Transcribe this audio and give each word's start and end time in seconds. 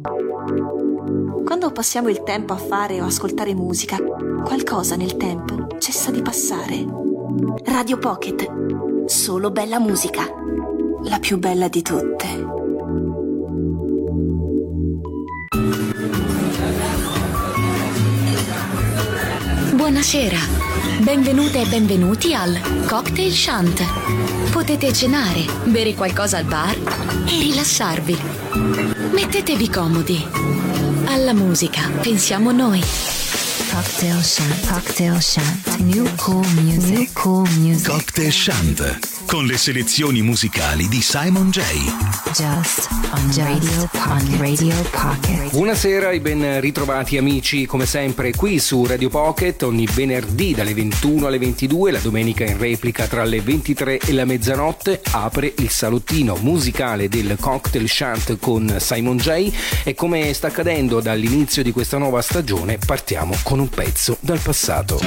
Quando 0.00 1.72
passiamo 1.72 2.08
il 2.08 2.22
tempo 2.22 2.52
a 2.52 2.56
fare 2.56 3.00
o 3.00 3.06
ascoltare 3.06 3.54
musica, 3.54 3.96
qualcosa 4.44 4.96
nel 4.96 5.16
tempo 5.16 5.66
cessa 5.78 6.10
di 6.10 6.22
passare. 6.22 6.84
Radio 7.64 7.98
Pocket. 7.98 9.06
Solo 9.06 9.50
bella 9.50 9.80
musica. 9.80 10.24
La 11.04 11.18
più 11.18 11.38
bella 11.38 11.68
di 11.68 11.82
tutte. 11.82 12.26
Buonasera, 19.74 20.38
benvenute 21.02 21.62
e 21.62 21.66
benvenuti 21.66 22.34
al 22.34 22.60
Cocktail 22.86 23.32
Shant. 23.32 23.82
Potete 24.52 24.92
cenare, 24.92 25.44
bere 25.64 25.94
qualcosa 25.94 26.36
al 26.38 26.44
bar 26.44 26.76
e 27.26 27.38
rilassarvi. 27.38 28.97
Mettetevi 29.12 29.68
comodi. 29.70 30.26
Alla 31.06 31.32
musica 31.32 31.90
pensiamo 32.00 32.52
noi. 32.52 32.80
Cocktail 33.70 34.22
Shant. 34.22 34.66
Cocktail 34.66 35.20
Shant. 35.20 35.78
New 35.78 36.06
cool 36.16 36.46
music. 36.62 36.90
New 36.90 37.06
cool 37.14 37.48
music. 37.58 37.88
Cocktail 37.88 38.32
Shant 38.32 39.17
con 39.28 39.44
le 39.44 39.58
selezioni 39.58 40.22
musicali 40.22 40.88
di 40.88 41.02
Simon 41.02 41.50
J. 41.50 41.60
Just 42.32 42.88
on 43.10 43.30
Radio 43.36 43.86
Pocket. 43.92 44.40
Radio 44.40 44.74
Pocket. 44.90 45.50
Buonasera 45.50 46.12
e 46.12 46.20
ben 46.22 46.58
ritrovati 46.62 47.18
amici, 47.18 47.66
come 47.66 47.84
sempre 47.84 48.32
qui 48.32 48.58
su 48.58 48.86
Radio 48.86 49.10
Pocket 49.10 49.62
ogni 49.64 49.86
venerdì 49.86 50.54
dalle 50.54 50.72
21 50.72 51.26
alle 51.26 51.38
22, 51.38 51.90
la 51.90 51.98
domenica 51.98 52.44
in 52.44 52.56
replica 52.56 53.06
tra 53.06 53.22
le 53.24 53.42
23 53.42 53.98
e 53.98 54.12
la 54.14 54.24
mezzanotte 54.24 55.02
apre 55.10 55.52
il 55.58 55.68
salottino 55.68 56.34
musicale 56.40 57.10
del 57.10 57.36
Cocktail 57.38 57.86
Shant 57.86 58.38
con 58.40 58.76
Simon 58.78 59.18
J 59.18 59.52
e 59.84 59.94
come 59.94 60.32
sta 60.32 60.46
accadendo 60.46 61.00
dall'inizio 61.00 61.62
di 61.62 61.70
questa 61.70 61.98
nuova 61.98 62.22
stagione 62.22 62.78
partiamo 62.78 63.36
con 63.42 63.58
un 63.58 63.68
pezzo 63.68 64.16
dal 64.20 64.38
passato. 64.38 64.98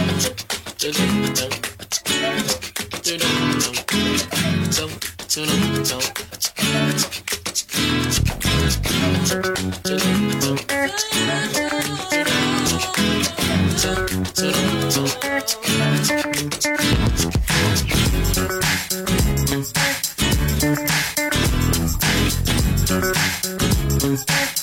Thank 24.01 24.60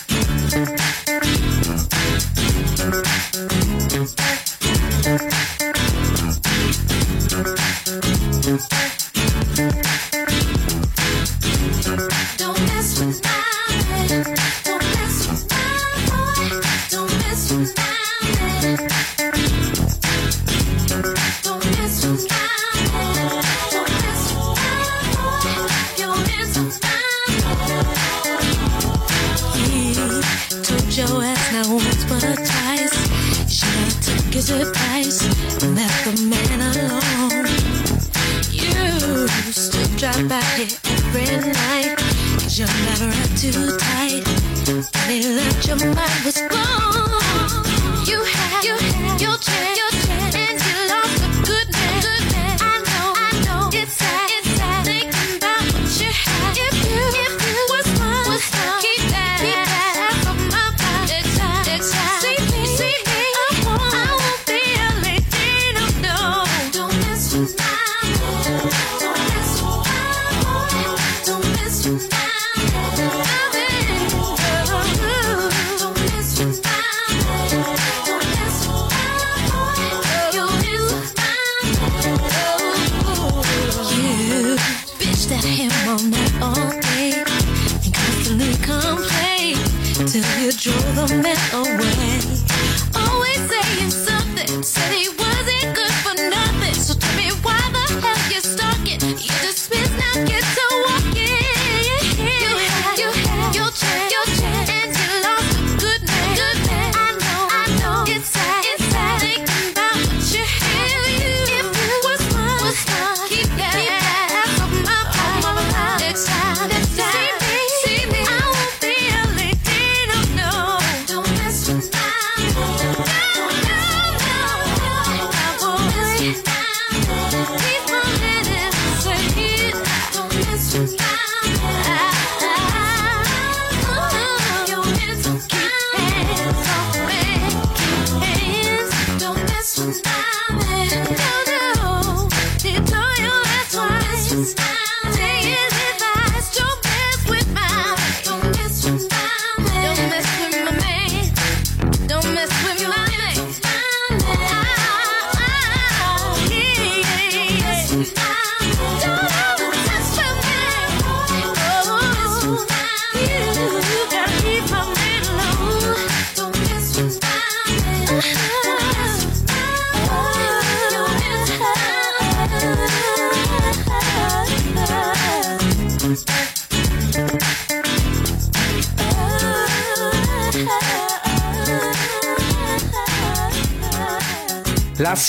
Thank 17.48 17.78
you. 17.78 17.87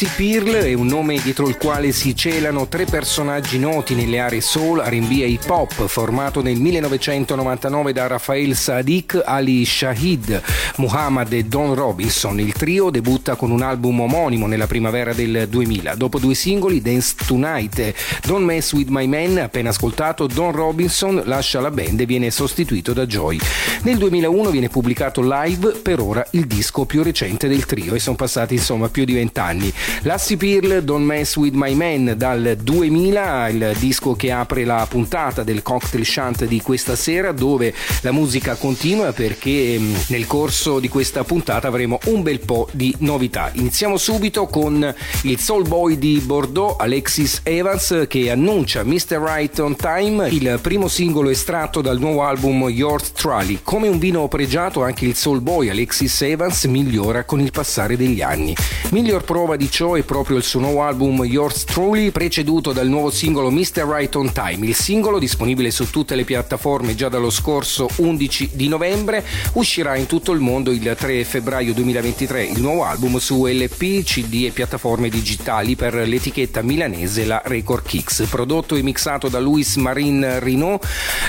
Lassie 0.02 0.16
Pearl 0.16 0.54
è 0.64 0.74
un 0.74 0.86
nome 0.86 1.20
dietro 1.20 1.50
il 1.50 1.58
quale 1.58 1.92
si 1.92 2.16
celano 2.16 2.70
tre 2.70 2.86
personaggi 2.86 3.60
noti 3.60 3.96
nelle 3.96 4.20
aree 4.20 4.40
soul, 4.40 4.80
R&B 4.80 5.12
e 5.12 5.28
hip 5.28 5.50
hop, 5.50 5.88
formato 5.88 6.42
nel 6.42 6.56
1999 6.56 7.92
da 7.92 8.08
Rafael 8.08 8.56
Sadiq, 8.56 9.22
Ali 9.26 9.66
Shahid, 9.66 10.42
Muhammad 10.78 11.34
e 11.34 11.44
Don 11.44 11.74
Robinson. 11.74 12.40
Il 12.40 12.54
trio 12.54 12.90
debutta 12.92 13.36
con 13.36 13.52
un 13.52 13.62
album 13.62 14.00
omonimo 14.00 14.48
nella 14.48 14.68
primavera 14.68 15.12
del 15.12 15.48
2000. 15.50 15.96
Dopo 15.96 16.18
due 16.18 16.34
singoli, 16.34 16.82
Dance 16.82 17.16
Tonight 17.26 17.80
e 17.80 17.94
Don't 18.26 18.46
Mess 18.46 18.72
With 18.72 18.88
My 18.88 19.06
Man, 19.06 19.38
appena 19.40 19.72
ascoltato, 19.72 20.28
Don 20.28 20.54
Robinson 20.54 21.24
lascia 21.26 21.60
la 21.60 21.72
band 21.72 22.00
e 22.00 22.06
viene 22.06 22.32
sostituito 22.32 22.94
da 22.94 23.06
Joy. 23.06 23.38
Nel 23.82 23.98
2001 23.98 24.50
viene 24.50 24.70
pubblicato 24.70 25.20
live, 25.22 25.72
per 25.84 26.00
ora 26.00 26.26
il 26.32 26.48
disco 26.48 26.86
più 26.86 27.04
recente 27.04 27.50
del 27.50 27.66
trio 27.66 27.96
e 27.96 28.00
sono 28.00 28.16
passati 28.16 28.54
insomma 28.54 28.88
più 28.88 29.04
di 29.04 29.12
vent'anni 29.12 29.74
anni. 29.90 30.00
Lassie 30.04 30.38
Pearl, 30.38 30.82
Don't 30.82 31.06
Mess 31.06 31.36
With 31.36 31.54
My 31.54 31.74
Man 31.74 32.14
dal 32.16 32.58
2000, 32.62 33.50
il 33.50 33.76
disco 33.78 34.14
che 34.14 34.32
apre 34.32 34.64
la 34.64 34.86
puntata 34.90 35.44
del 35.44 35.62
cocktail 35.62 36.06
shunt 36.06 36.46
di 36.46 36.62
questa 36.62 36.96
sera 36.96 37.32
dove 37.32 37.74
la 38.02 38.12
musica 38.12 38.56
continua 38.56 39.12
perché 39.12 39.78
mm, 39.78 39.96
nel 40.08 40.26
corso 40.28 40.80
di 40.80 40.88
questa 40.88 41.24
puntata 41.24 41.68
avremo 41.68 42.00
un 42.06 42.22
bel 42.22 42.40
po' 42.40 42.68
di 42.72 42.96
novità. 43.00 43.52
Iniziamo 43.54 43.98
subito 43.98 44.46
con 44.48 44.94
il 45.24 45.40
soul 45.40 45.68
boy 45.68 45.98
di 45.98 46.22
Bordeaux, 46.24 46.80
Alexis 46.80 47.42
Evans, 47.44 48.06
che 48.08 48.32
annuncia 48.32 48.84
Mr. 48.84 49.20
Right 49.22 49.60
on 49.60 49.76
Time, 49.76 50.30
il 50.30 50.60
primo 50.62 50.88
singolo 50.88 51.30
estratto 51.30 51.82
dal 51.82 52.00
nuovo 52.00 52.24
album 52.24 52.68
Yours 52.70 53.12
Truly. 53.12 53.60
Come 53.64 53.88
un 53.88 54.00
vino 54.00 54.28
pregiato, 54.28 54.84
anche 54.84 55.06
il 55.06 55.16
soul 55.16 55.42
boy 55.42 55.70
Alexis 55.70 56.22
Evans 56.22 56.64
migliora 56.66 57.24
con 57.24 57.40
il 57.40 57.52
passare 57.52 57.98
degli 57.98 58.22
anni. 58.22 58.56
Miglior 58.92 59.24
prova 59.24 59.56
di 59.56 59.70
ciò 59.70 59.79
è 59.80 60.04
proprio 60.04 60.36
il 60.36 60.44
suo 60.44 60.60
nuovo 60.60 60.84
album 60.84 61.24
Yours 61.24 61.64
Truly, 61.64 62.12
preceduto 62.12 62.74
dal 62.74 62.90
nuovo 62.90 63.10
singolo 63.10 63.50
Mr. 63.50 63.86
Right 63.88 64.14
on 64.18 64.34
Time. 64.34 64.68
Il 64.68 64.76
singolo, 64.76 65.20
disponibile 65.20 65.72
su 65.72 65.90
tutte 65.90 66.16
le 66.16 66.26
piattaforme 66.26 66.96
già 66.96 67.08
dallo 67.08 67.30
scorso 67.30 67.88
11 67.96 68.50
di 68.52 68.68
novembre, 68.68 69.24
uscirà 69.54 69.96
in 69.96 70.06
tutto 70.06 70.34
il 70.34 70.42
mondo 70.42 70.72
il 70.72 70.96
3 70.98 71.24
febbraio 71.24 71.74
2023. 71.74 72.44
Il 72.44 72.60
nuovo 72.60 72.84
album 72.84 73.20
su 73.20 73.46
LP, 73.46 74.04
CD 74.04 74.44
e 74.48 74.52
piattaforme 74.52 75.08
digitali 75.08 75.78
per 75.78 75.94
l'etichetta 75.94 76.62
milanese 76.62 77.24
la 77.24 77.42
Record 77.46 77.86
Kicks. 77.86 78.28
Prodotto 78.30 78.76
e 78.76 78.82
mixato 78.82 79.30
da 79.30 79.40
Luis 79.40 79.78
Marin 79.78 80.40
Rino, 80.42 80.78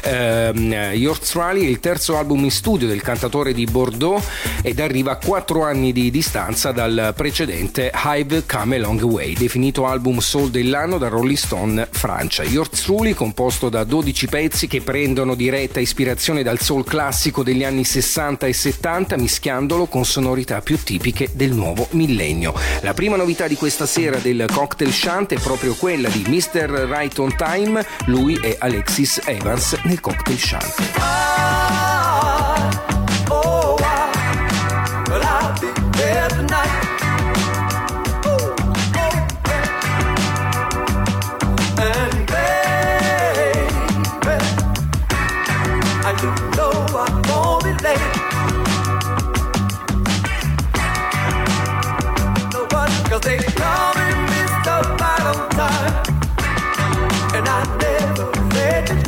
ehm, 0.02 0.72
Yours 0.94 1.30
Truly 1.30 1.66
è 1.66 1.68
il 1.68 1.78
terzo 1.78 2.18
album 2.18 2.42
in 2.42 2.50
studio 2.50 2.88
del 2.88 3.00
cantatore 3.00 3.54
di 3.54 3.64
Bordeaux 3.64 4.20
ed 4.60 4.80
arriva 4.80 5.12
a 5.12 5.18
quattro 5.24 5.62
anni 5.62 5.92
di 5.92 6.10
distanza 6.10 6.72
dal 6.72 7.12
precedente 7.14 7.92
Hive 7.94 8.38
Come 8.46 8.76
a 8.76 8.78
Long 8.78 9.00
Way, 9.00 9.34
definito 9.34 9.86
album 9.86 10.18
soul 10.18 10.50
dell'anno 10.50 10.98
da 10.98 11.08
Rolling 11.08 11.36
Stone 11.36 11.88
Francia. 11.90 12.42
Yours 12.42 12.82
Truly, 12.82 13.14
composto 13.14 13.68
da 13.68 13.84
12 13.84 14.26
pezzi 14.26 14.66
che 14.66 14.80
prendono 14.80 15.34
diretta 15.34 15.80
ispirazione 15.80 16.42
dal 16.42 16.60
soul 16.60 16.84
classico 16.84 17.42
degli 17.42 17.64
anni 17.64 17.84
60 17.84 18.46
e 18.46 18.52
70, 18.52 19.16
mischiandolo 19.16 19.86
con 19.86 20.04
sonorità 20.04 20.60
più 20.60 20.78
tipiche 20.82 21.30
del 21.32 21.52
nuovo 21.52 21.86
millennio. 21.90 22.54
La 22.82 22.94
prima 22.94 23.16
novità 23.16 23.46
di 23.46 23.54
questa 23.56 23.86
sera 23.86 24.18
del 24.18 24.46
cocktail 24.52 24.92
shunt 24.92 25.32
è 25.32 25.40
proprio 25.40 25.74
quella 25.74 26.08
di 26.08 26.24
Mr. 26.26 26.88
Right 26.88 27.18
on 27.18 27.34
Time, 27.36 27.84
lui 28.06 28.36
è 28.36 28.56
Alexis 28.58 29.20
Evans 29.24 29.78
nel 29.84 30.00
cocktail 30.00 30.38
shunt. 30.38 31.78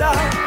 다 0.02 0.41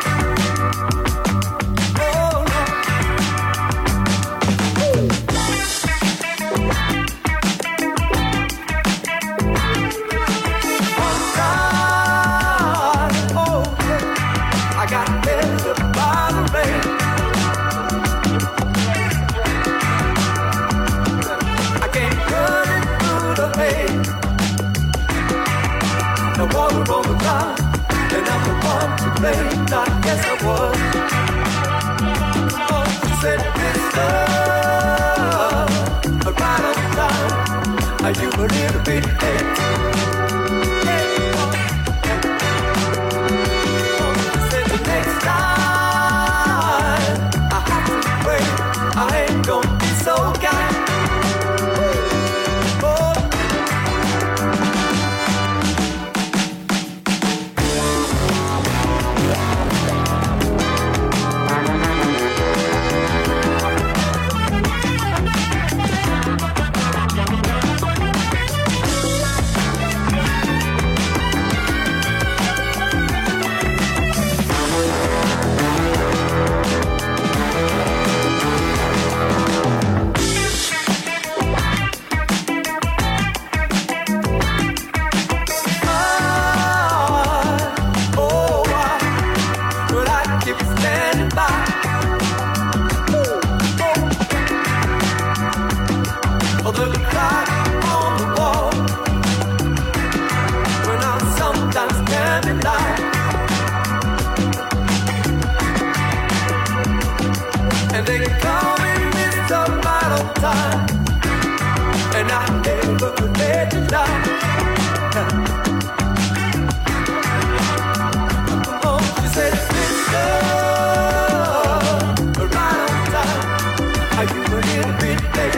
every 124.58 125.16
bit. 125.34 125.55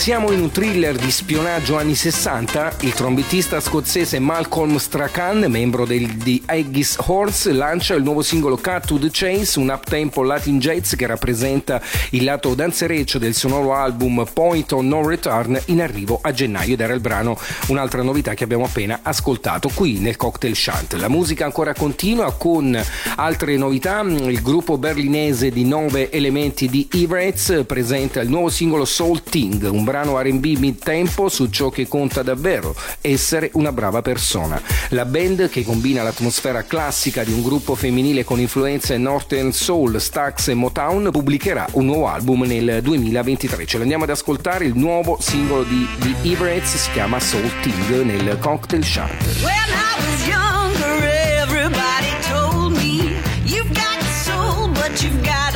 Siamo 0.00 0.32
in 0.32 0.40
un 0.40 0.50
thriller 0.50 0.96
di 0.96 1.10
spionaggio 1.10 1.76
anni 1.76 1.94
60. 1.94 2.76
Il 2.80 2.94
trombettista 2.94 3.60
scozzese 3.60 4.18
Malcolm 4.18 4.78
Strachan, 4.78 5.44
membro 5.50 5.84
del, 5.84 6.06
di 6.14 6.42
Aegis 6.46 6.96
Horse, 7.04 7.52
lancia 7.52 7.92
il 7.92 8.02
nuovo 8.02 8.22
singolo 8.22 8.56
Cut 8.56 8.86
to 8.86 8.98
the 8.98 9.10
Chase, 9.12 9.58
un 9.58 9.68
uptempo 9.68 10.22
Latin 10.22 10.58
jazz 10.58 10.94
che 10.94 11.06
rappresenta 11.06 11.82
il 12.12 12.24
lato 12.24 12.54
danzereccio 12.54 13.18
del 13.18 13.34
sonoro 13.34 13.74
album 13.74 14.26
Point 14.32 14.72
on 14.72 14.88
No 14.88 15.06
Return 15.06 15.60
in 15.66 15.82
arrivo 15.82 16.18
a 16.22 16.32
gennaio 16.32 16.72
ed 16.72 16.80
era 16.80 16.94
il 16.94 17.00
brano 17.00 17.38
un'altra 17.66 18.00
novità 18.00 18.32
che 18.32 18.44
abbiamo 18.44 18.64
appena 18.64 19.00
ascoltato 19.02 19.68
qui 19.68 19.98
nel 19.98 20.16
Cocktail 20.16 20.56
Shant. 20.56 20.94
La 20.94 21.08
musica 21.08 21.44
ancora 21.44 21.74
continua 21.74 22.32
con 22.32 22.82
altre 23.16 23.58
novità. 23.58 24.00
Il 24.00 24.40
gruppo 24.40 24.78
berlinese 24.78 25.50
di 25.50 25.66
nove 25.66 26.10
elementi 26.10 26.70
di 26.70 26.88
Ivrets 26.92 27.64
presenta 27.66 28.22
il 28.22 28.30
nuovo 28.30 28.48
singolo 28.48 28.86
Soul 28.86 29.22
Ting, 29.22 29.68
un 29.70 29.88
brano 29.90 30.20
RB 30.20 30.44
mid-tempo 30.58 31.28
su 31.28 31.48
ciò 31.48 31.68
che 31.68 31.88
conta 31.88 32.22
davvero, 32.22 32.76
essere 33.00 33.50
una 33.54 33.72
brava 33.72 34.02
persona. 34.02 34.62
La 34.90 35.04
band 35.04 35.48
che 35.48 35.64
combina 35.64 36.04
l'atmosfera 36.04 36.62
classica 36.62 37.24
di 37.24 37.32
un 37.32 37.42
gruppo 37.42 37.74
femminile 37.74 38.22
con 38.22 38.38
influenze 38.38 38.96
Northern 38.98 39.52
Soul, 39.52 40.00
Stax 40.00 40.46
e 40.48 40.54
Motown 40.54 41.08
pubblicherà 41.10 41.66
un 41.72 41.86
nuovo 41.86 42.06
album 42.06 42.42
nel 42.42 42.78
2023. 42.82 43.66
Ce 43.66 43.78
l'andiamo 43.78 44.04
ad 44.04 44.10
ascoltare 44.10 44.64
il 44.64 44.76
nuovo 44.76 45.18
singolo 45.20 45.64
di 45.64 45.84
The 45.98 46.14
Everett's 46.22 46.76
si 46.76 46.90
chiama 46.92 47.18
Soul 47.18 47.50
Ting 47.60 48.02
nel 48.02 48.38
Cocktail 48.38 48.84
Shark. 48.84 49.18
You've 53.44 53.74
got 53.74 54.00
soul, 54.22 54.68
but 54.68 55.02
you've 55.02 55.22
got 55.24 55.49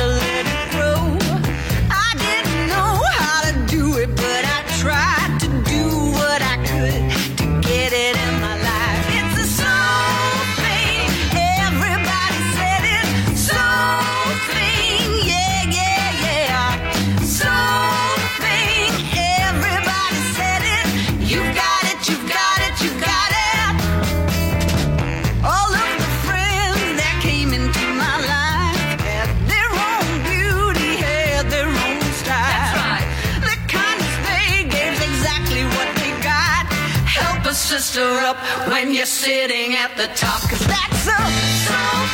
sister 37.65 38.19
up 38.19 38.37
when 38.67 38.93
you're 38.93 39.07
sitting 39.07 39.73
at 39.73 39.97
the 39.97 40.05
top, 40.15 40.39
cause 40.47 40.63
that's 40.67 41.07
a 41.07 41.67
song. 41.67 42.04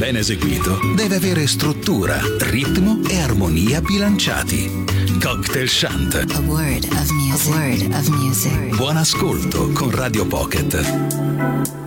ben 0.00 0.16
eseguito, 0.16 0.78
deve 0.96 1.16
avere 1.16 1.46
struttura, 1.46 2.18
ritmo 2.38 3.00
e 3.06 3.20
armonia 3.20 3.82
bilanciati. 3.82 4.84
Cocktail 5.20 5.68
Shant. 5.68 6.14
A 6.14 6.40
word 6.46 6.86
of 6.90 7.10
music. 7.10 7.52
A 7.52 7.58
word 7.58 7.94
of 7.94 8.08
music. 8.08 8.76
Buon 8.76 8.96
ascolto 8.96 9.68
con 9.72 9.90
Radio 9.90 10.26
Pocket. 10.26 11.79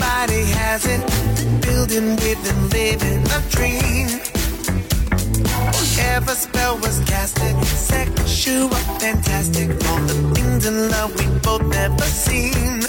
Has 0.00 0.86
it. 0.86 1.00
Building, 1.60 2.16
living, 2.16 2.70
living 2.70 3.22
a 3.30 3.40
dream. 3.50 4.08
Whatever 5.72 6.34
spell 6.34 6.78
was 6.78 7.00
casted, 7.06 7.56
sexual, 7.64 8.68
fantastic. 9.00 9.70
All 9.88 10.00
the 10.00 10.34
things 10.34 10.66
in 10.66 10.90
love 10.90 11.14
we 11.18 11.26
both 11.40 11.62
never 11.62 12.04
seen. 12.04 12.80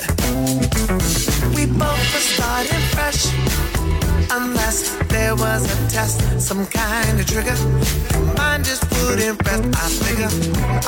We 1.56 1.66
both 1.66 2.14
were 2.14 2.26
starting 2.34 2.84
fresh. 2.96 3.28
Unless 4.30 4.98
there 5.08 5.36
was 5.36 5.64
a 5.64 5.90
test, 5.90 6.20
some 6.40 6.66
kind 6.68 7.20
of 7.20 7.26
trigger. 7.26 7.56
Mine 8.36 8.64
just 8.64 8.84
wouldn't 8.92 9.44
rest. 9.46 9.64
I 9.76 9.90
figure 10.04 10.30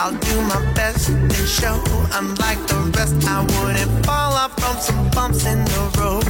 I'll 0.02 0.14
do 0.14 0.42
my 0.42 0.74
best 0.74 1.10
and 1.10 1.32
show. 1.48 1.82
Unlike 2.14 2.68
the 2.68 2.92
rest, 2.98 3.16
I 3.28 3.42
wouldn't 3.42 4.06
fall 4.06 4.34
off 4.34 4.54
from 4.60 4.78
some 4.78 5.10
bumps 5.12 5.46
in 5.46 5.64
the 5.64 5.82
road. 5.98 6.28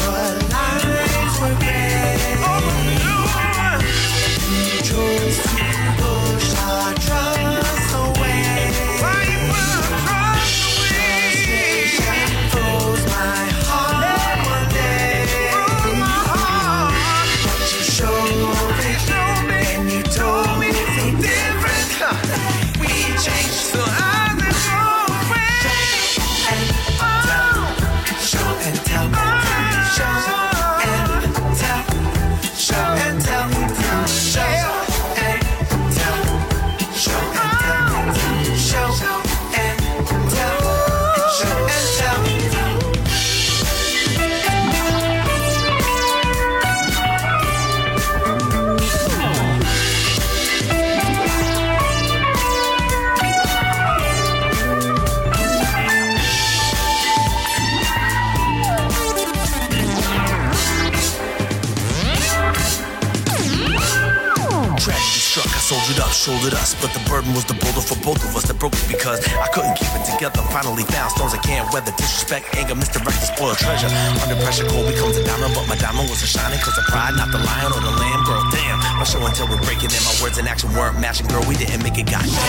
Tragedy 64.83 65.23
struck, 65.23 65.47
I 65.47 65.63
soldiered 65.63 66.03
up, 66.03 66.11
shouldered 66.11 66.51
us, 66.59 66.75
but 66.75 66.91
the 66.91 66.99
burden 67.07 67.31
was 67.31 67.47
the 67.47 67.55
boulder 67.55 67.79
for 67.79 67.95
both 68.03 68.19
of 68.19 68.35
us 68.35 68.43
that 68.51 68.59
broke 68.59 68.75
it 68.75 68.83
because 68.91 69.23
I 69.31 69.47
couldn't 69.55 69.79
keep 69.79 69.87
it 69.95 70.03
together. 70.03 70.43
Finally 70.51 70.83
found 70.91 71.07
storms 71.15 71.31
I 71.31 71.39
can't 71.39 71.63
weather, 71.71 71.95
disrespect, 71.95 72.51
anger, 72.59 72.75
misdirected, 72.75 73.31
spoiled 73.31 73.55
treasure. 73.55 73.87
Under 74.19 74.35
pressure, 74.43 74.67
cold 74.67 74.91
becomes 74.91 75.15
a 75.15 75.23
diamond, 75.23 75.55
but 75.55 75.71
my 75.71 75.79
diamond 75.79 76.11
wasn't 76.11 76.35
shining 76.35 76.59
cause 76.59 76.75
of 76.75 76.83
pride, 76.91 77.15
not 77.15 77.31
the 77.31 77.39
lion 77.39 77.71
or 77.71 77.79
the 77.79 77.95
lamb. 77.95 78.27
Girl, 78.27 78.43
damn, 78.51 78.75
my 78.99 79.07
show 79.07 79.23
until 79.23 79.47
we're 79.47 79.63
breaking 79.63 79.87
in. 79.87 80.03
My 80.03 80.19
words 80.19 80.35
and 80.35 80.51
action 80.51 80.67
weren't 80.75 80.99
matching, 80.99 81.31
girl, 81.31 81.47
we 81.47 81.55
didn't 81.55 81.79
make 81.79 81.95
it, 81.95 82.03
goddamn. 82.03 82.35
I 82.35 82.43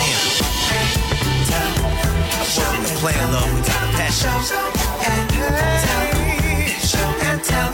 wasn't 2.51 2.99
playing 2.99 3.31
love, 3.31 3.47
we 3.55 3.63
got 3.63 3.79
a 3.79 3.95
passion. 3.95 4.35
Show 4.43 4.59
and 5.07 5.31
tell, 5.31 5.55
show 6.83 6.99
and 7.31 7.39
tell, 7.47 7.71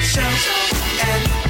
show 0.00 0.24
and 0.24 1.28
tell, 1.28 1.41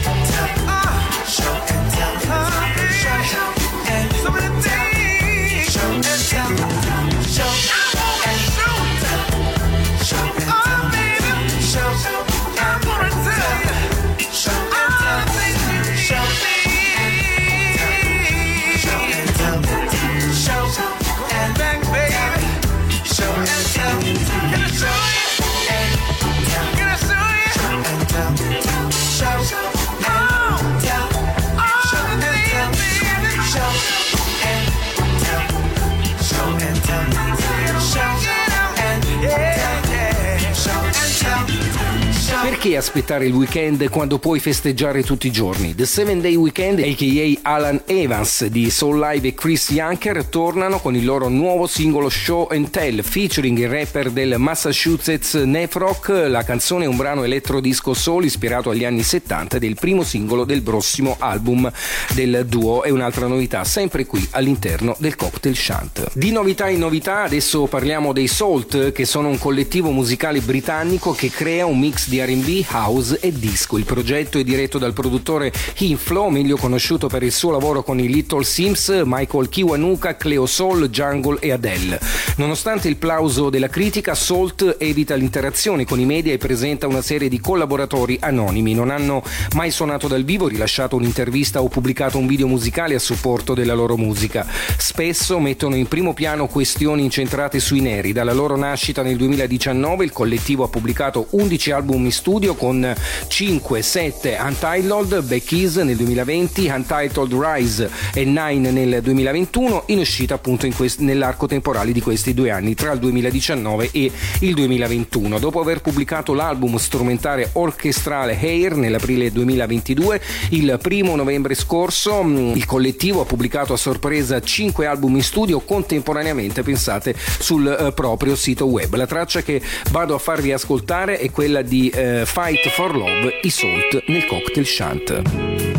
Perché 42.62 42.76
aspettare 42.76 43.26
il 43.26 43.32
weekend 43.32 43.88
quando 43.88 44.20
puoi 44.20 44.38
festeggiare 44.38 45.02
tutti 45.02 45.26
i 45.26 45.32
giorni? 45.32 45.74
The 45.74 45.84
7 45.84 46.20
Day 46.20 46.36
Weekend, 46.36 46.78
a.k.a. 46.78 47.50
Alan 47.50 47.82
Evans 47.86 48.46
di 48.46 48.70
Soul 48.70 49.00
Live 49.00 49.26
e 49.26 49.34
Chris 49.34 49.70
Yanker, 49.70 50.26
tornano 50.26 50.78
con 50.78 50.94
il 50.94 51.04
loro 51.04 51.26
nuovo 51.26 51.66
singolo 51.66 52.08
Show 52.08 52.46
and 52.52 52.70
Tell, 52.70 53.02
featuring 53.02 53.58
il 53.58 53.68
rapper 53.68 54.10
del 54.10 54.36
Massachusetts 54.38 55.34
Nefrock. 55.34 56.10
La 56.28 56.44
canzone 56.44 56.84
è 56.84 56.86
un 56.86 56.94
brano 56.94 57.24
electro 57.24 57.58
disco 57.58 57.94
soul 57.94 58.26
ispirato 58.26 58.70
agli 58.70 58.84
anni 58.84 59.02
70 59.02 59.56
ed 59.56 59.64
è 59.64 59.66
il 59.66 59.74
primo 59.74 60.04
singolo 60.04 60.44
del 60.44 60.62
prossimo 60.62 61.16
album 61.18 61.68
del 62.14 62.46
duo. 62.48 62.84
È 62.84 62.90
un'altra 62.90 63.26
novità, 63.26 63.64
sempre 63.64 64.06
qui 64.06 64.24
all'interno 64.30 64.94
del 65.00 65.16
Cocktail 65.16 65.56
Shant. 65.56 66.12
Di 66.12 66.30
novità 66.30 66.68
in 66.68 66.78
novità, 66.78 67.24
adesso 67.24 67.66
parliamo 67.66 68.12
dei 68.12 68.28
Salt, 68.28 68.92
che 68.92 69.04
sono 69.04 69.26
un 69.26 69.38
collettivo 69.38 69.90
musicale 69.90 70.38
britannico 70.38 71.10
che 71.10 71.28
crea 71.28 71.66
un 71.66 71.80
mix 71.80 72.06
di 72.06 72.20
R&B, 72.20 72.50
house 72.68 73.18
e 73.20 73.32
disco. 73.32 73.78
Il 73.78 73.84
progetto 73.84 74.38
è 74.38 74.44
diretto 74.44 74.78
dal 74.78 74.92
produttore 74.92 75.52
Inflow, 75.78 76.28
meglio 76.28 76.56
conosciuto 76.56 77.06
per 77.06 77.22
il 77.22 77.32
suo 77.32 77.50
lavoro 77.50 77.82
con 77.82 77.98
i 77.98 78.08
Little 78.08 78.44
Sims, 78.44 79.02
Michael 79.04 79.48
Kiwanuka, 79.48 80.16
Cleo 80.16 80.46
Soul, 80.46 80.88
Jungle 80.88 81.38
e 81.40 81.52
Adele. 81.52 82.00
Nonostante 82.36 82.88
il 82.88 82.96
plauso 82.96 83.48
della 83.48 83.68
critica, 83.68 84.14
Salt 84.14 84.76
evita 84.78 85.14
l'interazione 85.14 85.84
con 85.84 86.00
i 86.00 86.04
media 86.04 86.32
e 86.32 86.38
presenta 86.38 86.86
una 86.86 87.02
serie 87.02 87.28
di 87.28 87.40
collaboratori 87.40 88.18
anonimi. 88.20 88.74
Non 88.74 88.90
hanno 88.90 89.22
mai 89.54 89.70
suonato 89.70 90.08
dal 90.08 90.24
vivo, 90.24 90.48
rilasciato 90.48 90.96
un'intervista 90.96 91.62
o 91.62 91.68
pubblicato 91.68 92.18
un 92.18 92.26
video 92.26 92.46
musicale 92.46 92.94
a 92.94 92.98
supporto 92.98 93.54
della 93.54 93.74
loro 93.74 93.96
musica. 93.96 94.46
Spesso 94.76 95.38
mettono 95.38 95.76
in 95.76 95.86
primo 95.86 96.12
piano 96.12 96.48
questioni 96.48 97.04
incentrate 97.04 97.60
sui 97.60 97.80
neri. 97.80 98.12
Dalla 98.12 98.32
loro 98.32 98.56
nascita 98.56 99.02
nel 99.02 99.16
2019 99.16 100.04
il 100.04 100.12
collettivo 100.12 100.64
ha 100.64 100.68
pubblicato 100.68 101.28
11 101.30 101.70
album 101.70 102.04
in 102.04 102.12
studio 102.12 102.41
con 102.50 102.94
5, 103.28 103.82
7 103.82 104.36
Untitled, 104.40 105.22
Back 105.22 105.52
Is 105.52 105.76
nel 105.76 105.96
2020, 105.96 106.66
Untitled 106.66 107.32
Rise 107.32 107.88
e 108.12 108.24
9 108.24 108.54
nel 108.70 109.00
2021, 109.00 109.84
in 109.86 109.98
uscita 110.00 110.34
appunto 110.34 110.66
in 110.66 110.74
quest- 110.74 110.98
nell'arco 110.98 111.46
temporale 111.46 111.92
di 111.92 112.00
questi 112.00 112.34
due 112.34 112.50
anni, 112.50 112.74
tra 112.74 112.92
il 112.92 112.98
2019 112.98 113.90
e 113.92 114.10
il 114.40 114.54
2021. 114.54 115.38
Dopo 115.38 115.60
aver 115.60 115.80
pubblicato 115.80 116.34
l'album 116.34 116.76
strumentale 116.76 117.50
orchestrale 117.52 118.36
Hair 118.38 118.74
nell'aprile 118.74 119.30
2022, 119.30 120.20
il 120.50 120.78
primo 120.82 121.14
novembre 121.14 121.54
scorso 121.54 122.22
mh, 122.22 122.52
il 122.56 122.66
collettivo 122.66 123.20
ha 123.20 123.24
pubblicato 123.24 123.72
a 123.72 123.76
sorpresa 123.76 124.40
5 124.40 124.86
album 124.86 125.16
in 125.16 125.22
studio 125.22 125.60
contemporaneamente, 125.60 126.62
pensate, 126.62 127.14
sul 127.38 127.66
eh, 127.66 127.92
proprio 127.92 128.34
sito 128.34 128.66
web. 128.66 128.94
La 128.96 129.06
traccia 129.06 129.42
che 129.42 129.60
vado 129.90 130.14
a 130.14 130.18
farvi 130.18 130.52
ascoltare 130.52 131.18
è 131.18 131.30
quella 131.30 131.62
di 131.62 131.88
eh, 131.90 132.24
Fight 132.32 132.66
for 132.70 132.96
Love, 132.96 133.40
i 133.42 133.50
Salt 133.50 134.06
nel 134.06 134.24
cocktail 134.24 134.64
shant. 134.64 135.71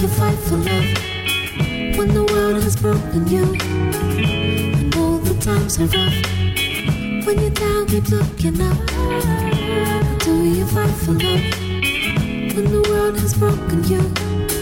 You 0.00 0.08
fight 0.08 0.38
for 0.38 0.56
love 0.56 1.96
when 1.96 2.08
the 2.12 2.26
world 2.30 2.62
has 2.62 2.76
broken 2.76 3.26
you? 3.28 3.44
I 3.44 4.82
know 4.94 5.18
the 5.18 5.34
times 5.40 5.78
are 5.80 5.86
rough. 5.86 7.26
When 7.26 7.40
you're 7.40 7.50
down, 7.50 7.86
keep 7.86 8.08
looking 8.10 8.60
up. 8.60 8.76
Do 10.20 10.44
you 10.44 10.66
fight 10.66 10.90
for 10.90 11.12
love 11.12 11.44
when 12.54 12.66
the 12.70 12.86
world 12.90 13.18
has 13.20 13.32
broken 13.34 13.84
you? 13.84 14.00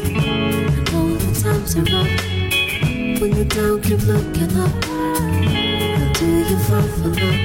I 0.07 0.83
know 0.93 1.17
the 1.17 1.41
times 1.43 1.75
are 1.77 1.83
rough. 1.83 3.21
When 3.21 3.35
you're 3.35 3.45
down, 3.45 3.83
keep 3.83 4.03
looking 4.03 4.57
up. 4.57 4.73
Do 6.15 6.27
you 6.27 6.59
fight 6.69 6.91
for 7.01 7.09
love 7.09 7.41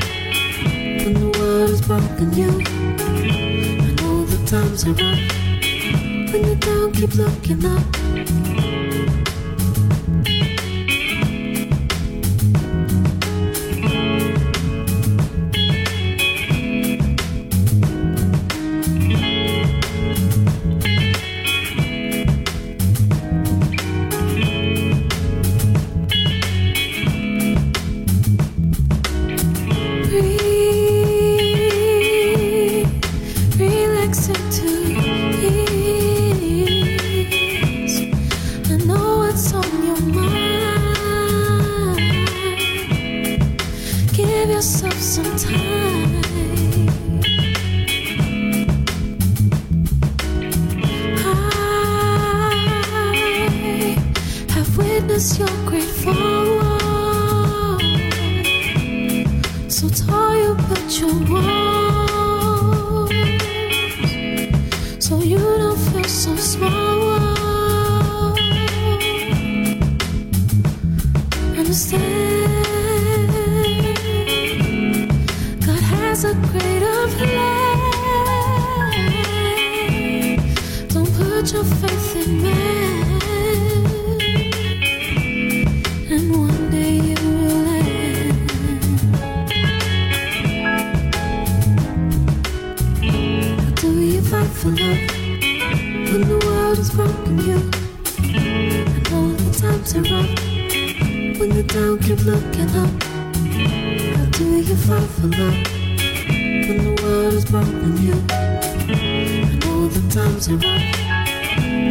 when 1.05 1.13
the 1.15 1.31
world 1.39 1.69
has 1.71 1.81
broken 1.81 2.33
you? 2.33 2.49
I 3.81 3.91
know 4.01 4.25
the 4.25 4.45
times 4.45 4.85
are 4.85 4.93
rough. 4.93 5.38
When 6.31 6.45
you're 6.45 6.55
down, 6.57 6.91
keep 6.91 7.15
looking 7.15 7.65
up. 7.65 8.08
Looking 102.29 102.69
up. 102.77 103.03
How 103.03 104.25
do 104.37 104.61
you 104.61 104.75
fight 104.75 105.09
for 105.17 105.27
love 105.39 105.57
when 106.67 106.77
the 106.85 107.01
world 107.01 107.33
is 107.33 107.45
broken 107.45 107.97
you? 107.97 108.13
I 108.89 109.57
know 109.61 109.87
the 109.87 110.01
times 110.13 110.47
are 110.47 110.57
rough 110.57 110.99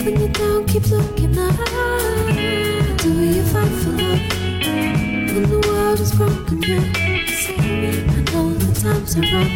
when 0.04 0.20
you're 0.20 0.28
down, 0.28 0.64
keep 0.66 0.86
looking 0.90 1.36
up. 1.38 1.56
How 1.56 2.96
do 2.98 3.10
you 3.36 3.42
fight 3.50 3.74
for 3.82 3.90
love 3.90 4.22
when 5.34 5.44
the 5.50 5.60
world 5.66 5.98
is 5.98 6.12
broken 6.14 6.62
you? 6.62 6.82
I 8.14 8.20
know 8.30 8.54
the 8.54 8.70
times 8.80 9.16
are 9.16 9.26
rough. 9.34 9.52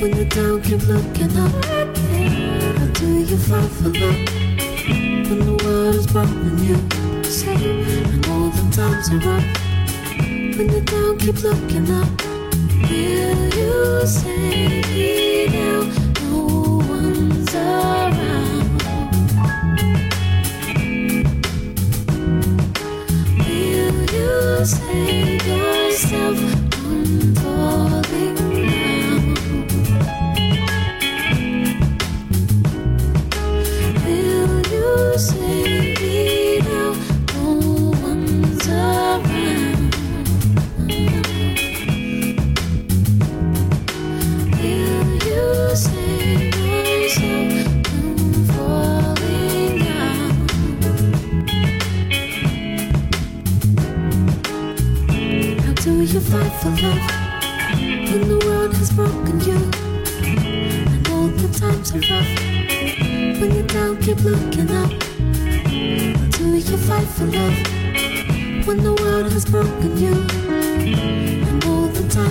When 0.00 0.10
you're 0.16 0.24
down, 0.24 0.60
keep 0.62 0.82
looking 0.88 1.36
up. 1.38 1.52
How 1.66 2.86
do 2.94 3.06
you 3.30 3.36
fight 3.36 3.70
for 3.78 3.90
love 3.90 4.20
when 5.28 5.40
the 5.46 5.56
world 5.64 5.94
is 5.94 6.06
broken 6.08 6.58
you? 6.64 6.78
I 7.46 8.16
know 8.26 8.50
the 8.50 8.64
times 8.74 9.10
are 9.12 9.18
rough. 9.18 9.67
Keep 10.58 11.44
looking 11.44 11.88
up. 11.92 12.08
Will 12.90 13.54
you 13.54 14.06
say 14.08 15.27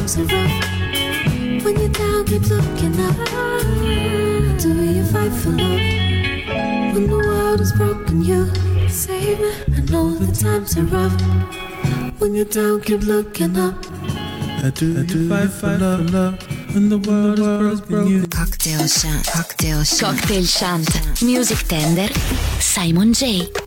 the 0.07 0.13
times 0.13 0.31
are 0.31 0.35
rough. 0.35 1.63
When 1.63 1.79
you're 1.79 1.89
down, 1.89 2.25
keep 2.25 2.43
looking 2.43 2.99
up. 3.01 4.59
Do 4.59 4.69
you 4.83 5.03
fight 5.05 5.31
for 5.31 5.49
love 5.49 6.93
when 6.93 7.07
the 7.07 7.17
world 7.17 7.61
is 7.61 7.73
broken 7.73 8.23
you? 8.23 8.47
Save 8.89 9.39
me. 9.39 9.51
I 9.75 9.81
know 9.91 10.11
the 10.11 10.31
times 10.31 10.77
are 10.77 10.83
rough. 10.83 12.19
When 12.19 12.35
you're 12.35 12.45
down, 12.45 12.81
keep 12.81 13.01
looking 13.01 13.57
up. 13.57 13.75
I 14.63 14.71
do, 14.73 14.99
I 14.99 15.03
do 15.03 15.29
fight 15.29 15.49
for 15.49 15.77
love, 15.77 16.09
love 16.11 16.73
when 16.73 16.89
the 16.89 16.97
world 16.97 17.73
is 17.73 17.81
broken 17.81 18.07
you. 18.07 18.27
Cocktail 18.27 18.87
shant, 18.87 19.27
cocktail 19.27 19.83
shant. 19.83 20.19
Cocktail 20.19 20.43
Shant, 20.43 21.21
Music 21.21 21.59
Tender, 21.67 22.11
Simon 22.59 23.13
J. 23.13 23.66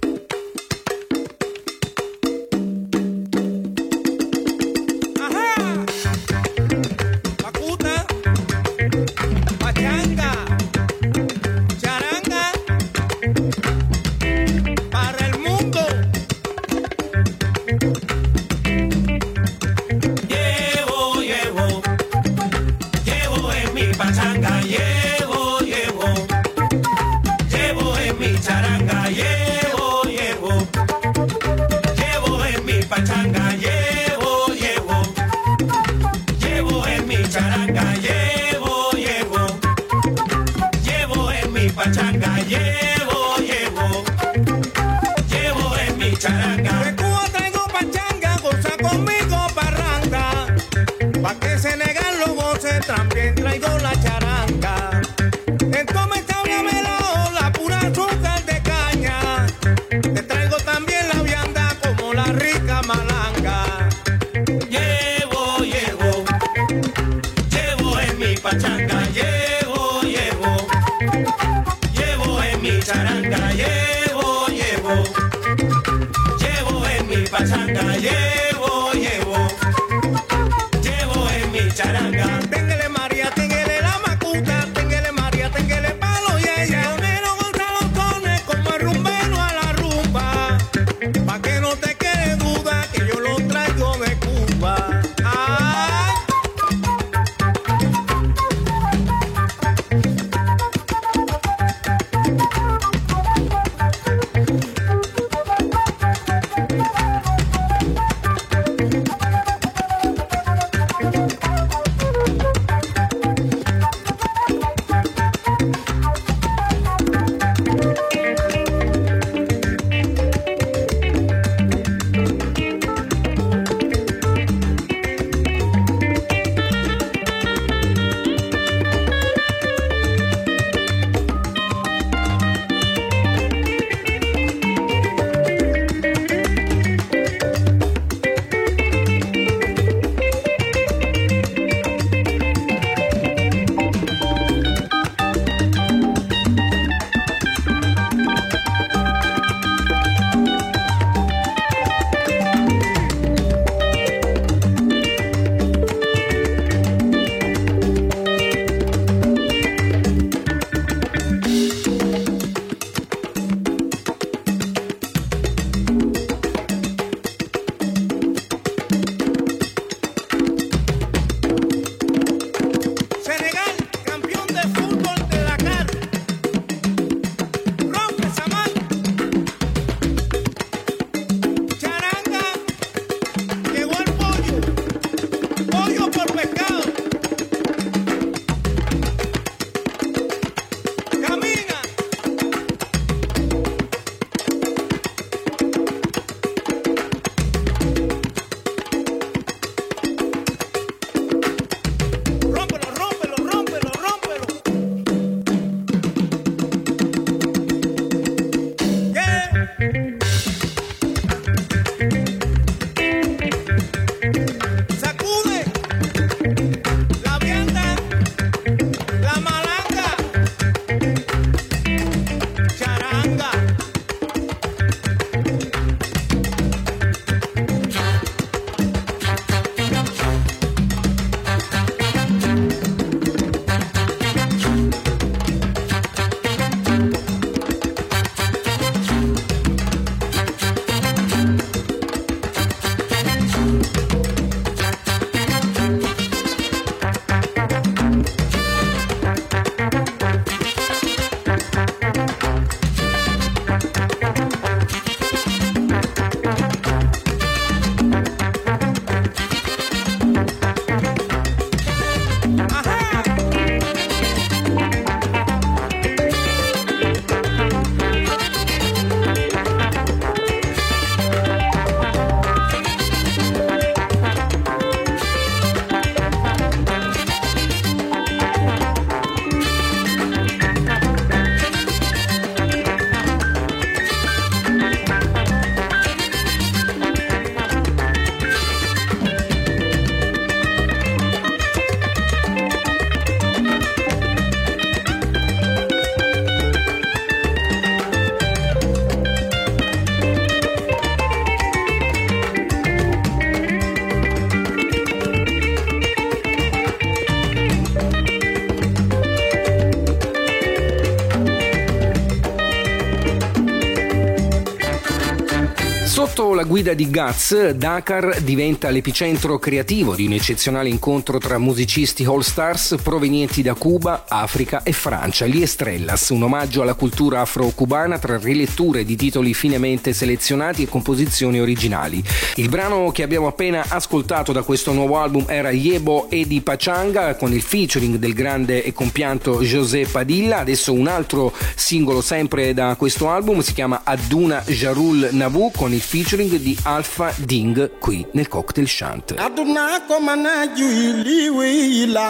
la 316.61 316.67
guida 316.67 316.93
di 316.93 317.09
Guts, 317.09 317.71
Dakar 317.71 318.43
diventa 318.43 318.91
l'epicentro 318.91 319.59
creativo 319.59 320.15
di 320.15 320.27
un 320.27 320.33
eccezionale 320.33 320.91
incontro 320.91 321.39
tra 321.39 321.57
musicisti 321.57 322.27
all 322.27 322.41
stars 322.41 322.97
provenienti 323.03 323.63
da 323.63 323.73
Cuba, 323.73 324.27
Africa 324.29 324.83
e 324.83 324.93
Francia. 324.93 325.47
Gli 325.47 325.63
Estrellas, 325.63 326.29
un 326.29 326.43
omaggio 326.43 326.83
alla 326.83 326.93
cultura 326.93 327.41
afro-cubana 327.41 328.19
tra 328.19 328.37
riletture 328.37 329.07
di 329.07 329.17
titoli 329.17 329.55
finemente 329.55 330.13
selezionati 330.13 330.83
e 330.83 330.89
composizioni 330.89 331.61
originali. 331.61 332.23
Il 332.57 332.69
brano 332.69 333.11
che 333.11 333.23
abbiamo 333.23 333.47
appena 333.47 333.87
ascoltato 333.89 334.53
da 334.53 334.63
questo 334.63 334.93
nuovo 334.93 335.17
album 335.17 335.47
era 335.49 335.71
Yebo 335.71 336.29
e 336.29 336.47
di 336.47 336.61
Pachanga 336.61 337.37
con 337.37 337.55
il 337.55 337.63
featuring 337.63 338.17
del 338.17 338.35
grande 338.35 338.85
e 338.85 338.93
compianto 338.93 339.63
José 339.63 340.05
Padilla. 340.05 340.59
Adesso 340.59 340.93
un 340.93 341.07
altro 341.07 341.55
singolo 341.75 342.21
sempre 342.21 342.75
da 342.75 342.97
questo 342.99 343.31
album 343.31 343.61
si 343.61 343.73
chiama 343.73 344.03
Aduna 344.05 344.63
Jarul 344.67 345.31
Nabu 345.33 345.71
con 345.75 345.95
il 345.95 346.03
featuring 346.03 346.49
di 346.59 346.77
Alpha 346.85 347.33
Ding 347.39 347.91
qui 348.01 348.27
nel 348.35 348.49
Cocktail 348.49 348.87
Shant. 348.89 349.27
aduna 349.39 350.01
ko 350.09 350.21
mana 350.21 350.67
juyi 350.77 351.13
lii 351.25 351.49
wéy 351.59 352.07
la 352.15 352.29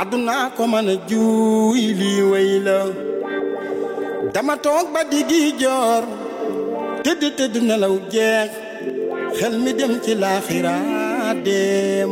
aduna 0.00 0.50
ko 0.56 0.66
mana 0.66 0.94
juyi 1.08 1.94
lii 2.00 2.22
wéy 2.32 2.52
la 2.66 2.78
dama 4.32 4.54
toog 4.64 4.86
ba 4.94 5.02
diggi 5.10 5.54
joor 5.60 6.02
tëdd 7.04 7.22
tëdd 7.38 7.54
nelaw 7.68 7.94
jeex 8.12 8.50
xel 9.38 9.54
mi 9.64 9.72
dem 9.78 9.94
ci 10.04 10.12
laaxira 10.14 10.74
dee 11.44 12.04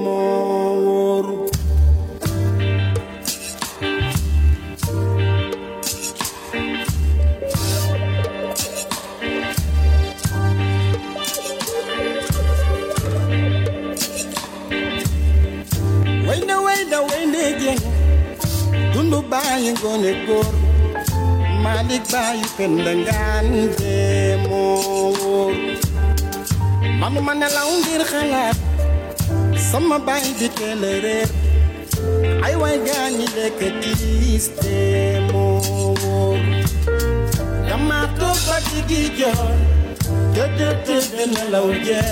Kullu 19.06 19.22
bayi 19.30 19.70
gone 19.78 20.26
gor 20.26 20.50
Malik 21.62 22.02
bayi 22.10 22.42
pendangan 22.58 23.46
demor 23.78 25.54
Mama 26.98 27.22
mana 27.22 27.46
laung 27.46 27.86
dir 27.86 28.02
khalat 28.02 28.58
Sama 29.54 30.02
bayi 30.02 30.34
di 30.34 30.50
kelerer 30.50 31.30
Ay 32.42 32.58
way 32.58 32.82
gani 32.82 33.30
leke 33.30 33.78
distemo 33.78 35.62
Yamato 37.70 38.34
bati 38.42 38.82
gijo 38.90 39.30
Jojo 40.34 40.70
tebe 40.82 41.30
na 41.30 41.42
lauje 41.54 42.02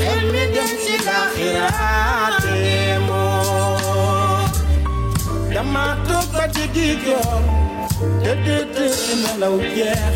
Hemi 0.00 0.48
dem 0.48 0.72
si 0.80 0.96
la 1.04 1.28
khirate. 1.36 2.89
Dama 5.60 5.86
toog 6.08 6.28
ba 6.32 6.44
diggi 6.56 6.88
joor 7.04 7.42
tëdd 8.24 8.46
tëdd 8.74 9.08
nelaw 9.22 9.56
jeex. 9.76 10.14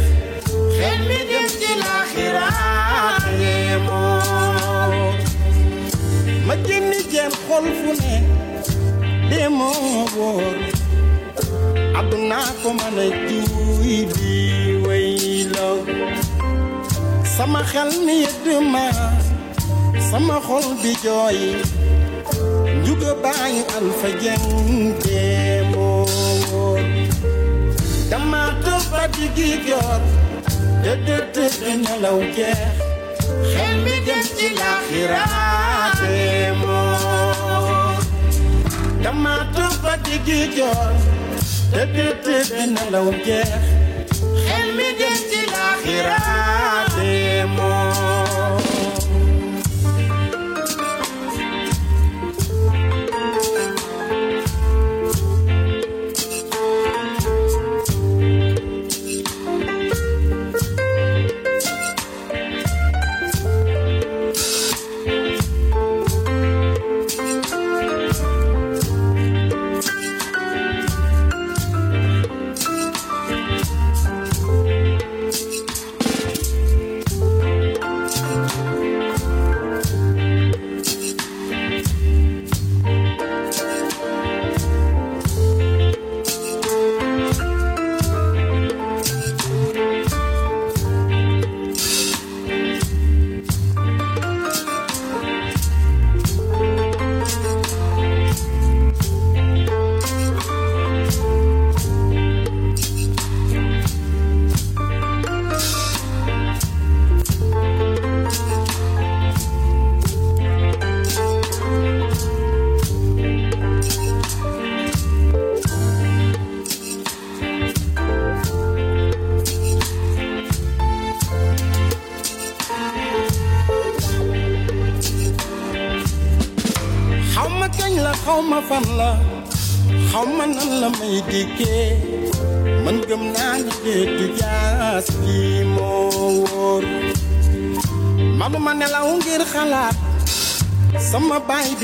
Xel 0.77 0.97
mi 1.09 1.19
dem 1.31 1.47
ci 1.61 1.71
laaxiraate 1.83 3.51
moor 3.85 5.13
ma 6.49 6.55
génni 6.67 7.01
jéem 7.13 7.35
xol 7.45 7.67
fu 7.81 7.91
ne 8.01 8.17
demoo 9.29 10.09
wóor. 10.17 10.57
Àdduna 11.99 12.41
ko 12.63 12.69
mën 12.79 12.97
a 13.05 13.07
juuy 13.29 13.97
di 14.17 14.35
way 14.87 15.45
la 15.53 15.69
sama 17.37 17.61
xel 17.73 17.91
mi 18.07 18.15
yëdd 18.25 18.47
ma 18.73 18.87
sama 20.09 20.37
xol 20.47 20.67
bi 20.83 20.93
jooy 21.05 21.41
njuga 22.85 23.11
baayu 23.23 23.63
alfa 23.77 24.09
jeng 24.23 24.95
demoo 25.05 26.07
wóor 26.51 26.83
dama 28.11 28.43
toog 28.65 28.85
ba 28.93 29.03
diggi 29.17 29.51
joor 29.67 30.01
tëdd 30.85 31.09
tëdd 31.35 31.63
nelaw 31.85 32.19
jeex 32.37 32.77
xel 33.53 33.75
mi 33.85 33.97
dem 34.07 34.25
ci 34.37 34.47
laaxiraate 34.61 36.17
moor 36.63 37.99
dama 39.05 39.35
toog 39.57 39.77
ba 39.85 39.95
diggi 40.07 40.41
joor 40.57 40.93
tëdd 41.73 41.97
tëdd 42.25 42.53
nelaw 42.77 43.09
jeex 43.27 43.65
xel 44.47 44.69
mi 44.77 44.89
dem 45.01 45.19
ci 45.31 45.41
laaxiraate 45.53 46.54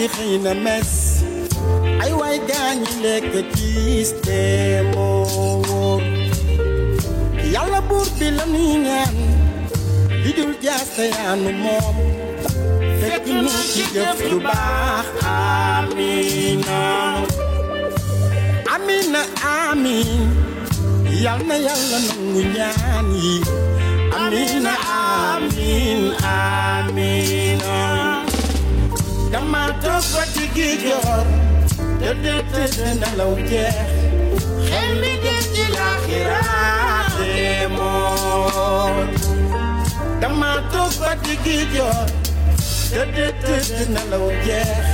bi 0.00 0.08
xëy 0.16 0.34
na 0.44 0.52
mes 0.64 0.92
ay 2.02 2.12
waay 2.18 2.38
gaañi 2.48 2.90
lekk 3.04 3.32
tiis 3.54 4.10
te 4.24 4.40
moo 4.92 5.60
wóor 5.68 6.00
yàlla 7.54 7.80
buur 7.88 8.08
bi 8.18 8.26
la 8.38 8.44
nuy 8.52 8.72
ñaan 8.86 9.14
li 10.22 10.30
dul 10.36 10.52
jaas 10.64 10.88
te 10.96 11.04
yaanu 11.16 11.50
moom 11.64 11.96
fekk 13.00 13.24
nu 13.42 13.50
ci 13.72 13.82
jëf 13.94 14.18
ju 14.30 14.36
baax 14.46 15.06
amina. 15.36 16.80
Amina 18.74 19.22
amin. 19.68 20.10
Yal 21.24 21.40
na 21.48 21.56
yàlla 21.66 21.98
nangu 22.08 22.42
ñaan 22.56 23.06
yi. 23.22 23.34
Amina 24.22 24.74
amin 24.96 26.00
amina 26.36 27.99
dama 29.32 29.62
toog 29.82 30.04
ba 30.14 30.22
diggi 30.34 30.68
joor 30.84 31.26
tëdd 32.00 32.26
tëdd 32.52 32.78
nelaw 33.00 33.32
jeex 33.50 33.90
xel 34.68 34.90
mi 35.00 35.12
dem 35.24 35.42
ci 35.54 35.64
laaxiraate 35.76 37.34
moor 37.76 39.04
dama 40.22 40.52
toog 40.72 40.92
ba 41.02 41.12
diggi 41.24 41.58
joor 41.74 42.08
tëdd 42.90 43.18
tëdd 43.44 43.70
nelaw 43.94 44.26
jeex 44.46 44.86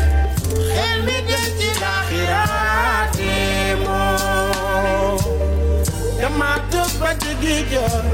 xel 0.72 0.98
mi 1.06 1.16
dem 1.30 1.48
ci 1.60 1.68
laaxiraate 1.82 3.34
moor 3.84 5.18
dama 6.22 6.52
toog 6.72 6.92
ba 7.00 7.10
diggi 7.24 7.56
joor 7.72 8.04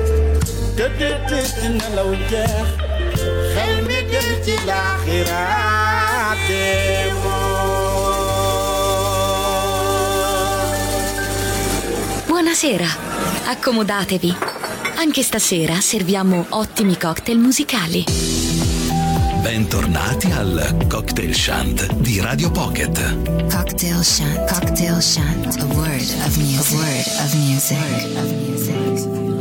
Buonasera, 12.42 12.88
accomodatevi. 13.46 14.34
Anche 14.96 15.22
stasera 15.22 15.80
serviamo 15.80 16.44
ottimi 16.48 16.98
cocktail 16.98 17.38
musicali. 17.38 18.04
Bentornati 19.40 20.28
al 20.32 20.86
Cocktail 20.88 21.36
Shant 21.36 21.94
di 21.94 22.18
Radio 22.18 22.50
Pocket. 22.50 23.46
Cocktail 23.48 24.02
Shant. 24.02 24.52
Cocktail 24.52 25.00
Shant. 25.00 25.56
A 25.56 25.64
word 25.66 26.00
of 26.26 26.36
music. 26.36 26.72
A 26.72 26.76
word 26.76 27.06
of 27.22 27.34
music. 28.34 29.31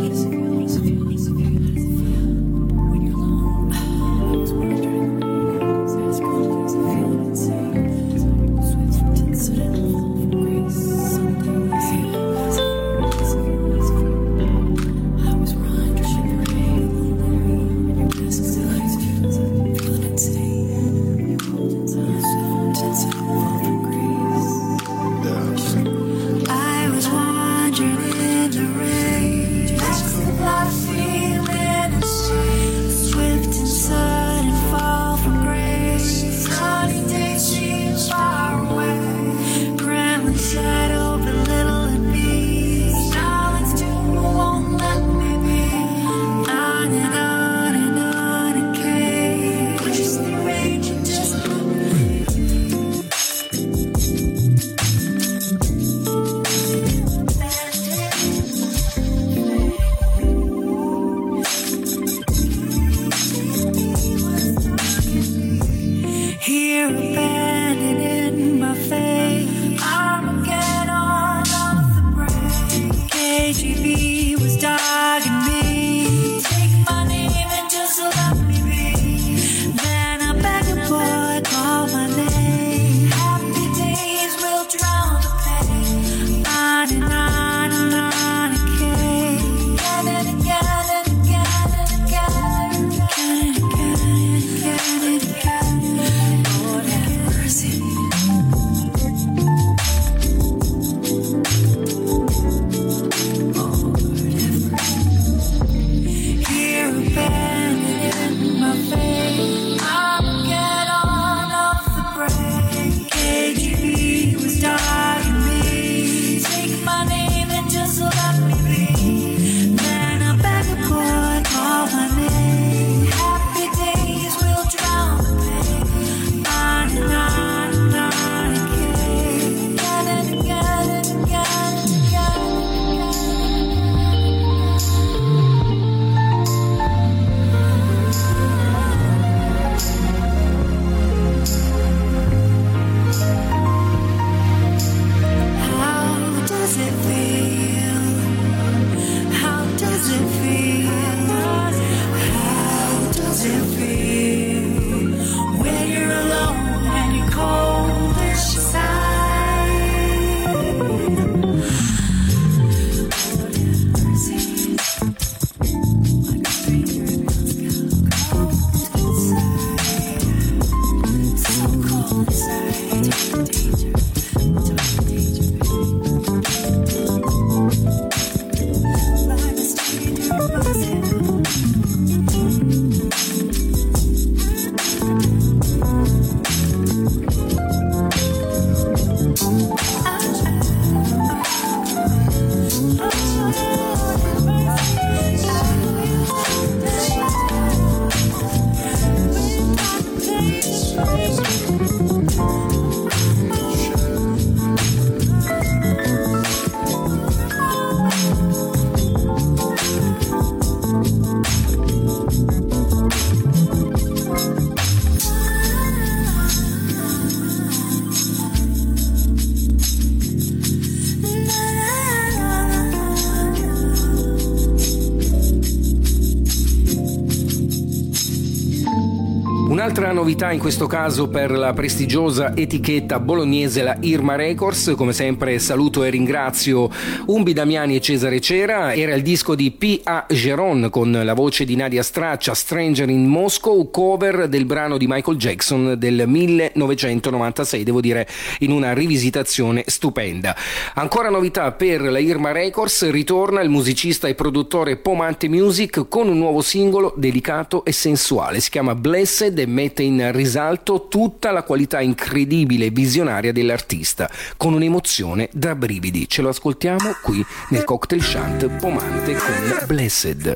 Novità 230.22 230.52
in 230.52 230.60
questo 230.60 230.86
caso 230.86 231.30
per 231.30 231.50
la 231.50 231.74
prestigiosa 231.74 232.56
etichetta 232.56 233.20
bolognese 233.20 233.82
la 233.82 233.98
Irma 234.02 234.36
Records, 234.36 234.94
come 234.96 235.14
sempre 235.14 235.58
saluto 235.58 236.04
e 236.04 236.12
ringrazio 236.12 236.92
Umbi 237.26 237.54
Damiani 237.54 237.96
e 237.96 238.02
Cesare 238.02 238.40
Cera, 238.40 238.94
era 238.94 239.16
il 239.16 239.24
disco 239.24 239.56
di 239.56 239.72
P.A. 239.72 240.28
Geron 240.30 240.90
con 240.92 241.12
la 241.12 241.34
voce 241.34 241.66
di 241.66 241.76
Nadia 241.76 242.04
Straccia, 242.04 242.54
Stranger 242.54 243.10
in 243.10 243.26
Moscow, 243.26 243.90
cover 243.90 244.48
del 244.48 244.66
brano 244.66 245.00
di 245.00 245.08
Michael 245.08 245.38
Jackson 245.38 245.96
del 245.98 246.26
1996, 246.28 247.84
devo 247.84 248.00
dire 248.00 248.28
in 248.60 248.70
una 248.70 248.94
rivisitazione 248.94 249.86
stupenda. 249.88 250.56
Ancora 250.94 251.32
novità 251.32 251.72
per 251.72 252.00
la 252.04 252.20
Irma 252.20 252.52
Records, 252.52 253.10
ritorna 253.10 253.62
il 253.62 253.70
musicista 253.70 254.28
e 254.28 254.36
produttore 254.36 254.98
Pomante 254.98 255.48
Music 255.48 256.08
con 256.08 256.28
un 256.28 256.38
nuovo 256.38 256.62
singolo 256.62 257.12
delicato 257.18 257.84
e 257.86 257.92
sensuale, 257.92 258.60
si 258.60 258.70
chiama 258.70 258.94
Blessed 258.94 259.58
e 259.58 259.66
mette 259.66 260.10
in 260.12 260.32
risalto 260.32 261.08
tutta 261.08 261.52
la 261.52 261.64
qualità 261.64 262.02
incredibile 262.02 262.86
e 262.86 262.90
visionaria 262.90 263.52
dell'artista, 263.54 264.30
con 264.58 264.74
un'emozione 264.74 265.50
da 265.54 265.76
brividi. 265.76 266.28
Ce 266.28 266.42
lo 266.42 266.50
ascoltiamo 266.50 267.16
qui 267.22 267.44
nel 267.70 267.84
cocktail 267.84 268.22
shant 268.22 268.68
Pomante 268.78 269.34
con 269.34 269.86
Blessed. 269.88 270.56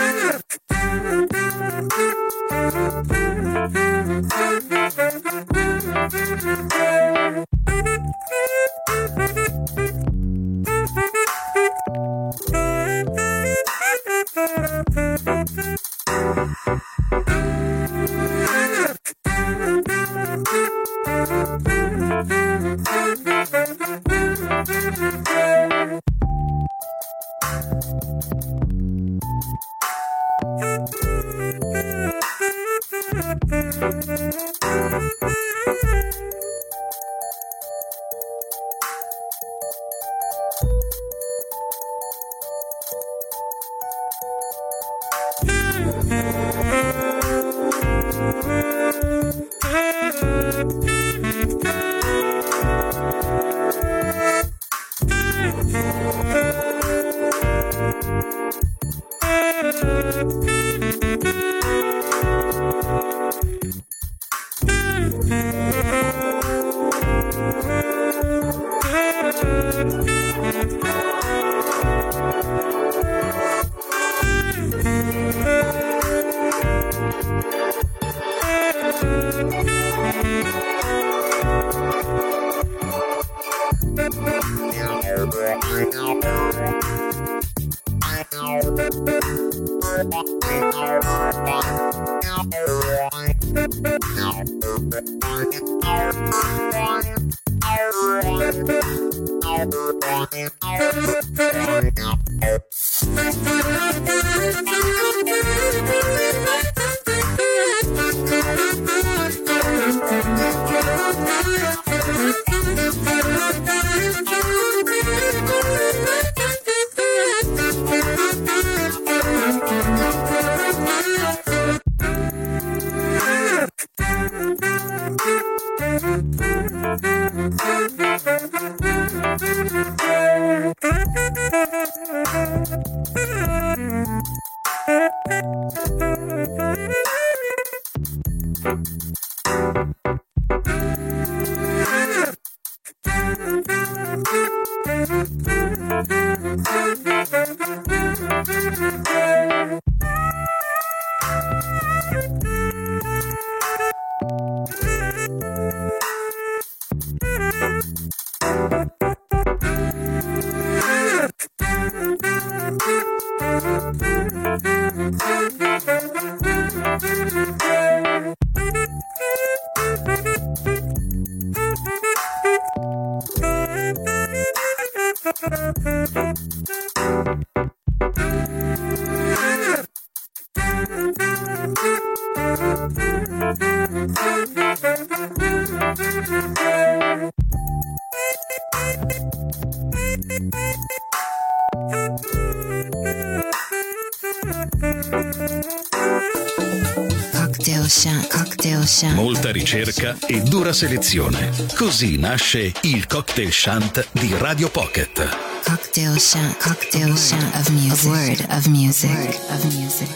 ricerca 199.71 200.17
e 200.27 200.41
dura 200.41 200.73
selezione. 200.73 201.49
Così 201.75 202.17
nasce 202.17 202.73
il 202.81 203.07
cocktail 203.07 203.53
shant 203.53 204.05
di 204.11 204.29
Radio 204.37 204.69
Pocket. 204.69 205.29
Cocktail 205.63 206.19
shant, 206.19 206.57
cocktail 206.57 207.17
shant 207.17 207.55
of 207.55 207.69
music. 207.69 208.05
A 208.05 208.09
word 208.09 208.45
of 208.49 208.65
music. 208.67 209.39
of 209.49 209.63
music. 209.77 210.09